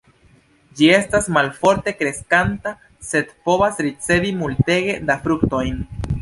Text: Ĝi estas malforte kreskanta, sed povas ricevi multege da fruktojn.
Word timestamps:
Ĝi 0.77 0.87
estas 0.93 1.27
malforte 1.35 1.93
kreskanta, 1.99 2.73
sed 3.11 3.29
povas 3.51 3.83
ricevi 3.89 4.33
multege 4.41 4.97
da 5.13 5.19
fruktojn. 5.29 5.79